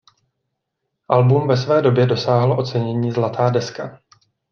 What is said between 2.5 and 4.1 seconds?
ocenění zlatá deska.